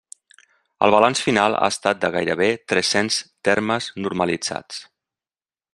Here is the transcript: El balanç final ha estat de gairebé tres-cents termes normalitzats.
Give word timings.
El 0.85 0.93
balanç 0.95 1.21
final 1.25 1.57
ha 1.57 1.69
estat 1.73 1.99
de 2.05 2.11
gairebé 2.15 2.49
tres-cents 2.73 3.21
termes 3.51 3.91
normalitzats. 4.07 4.85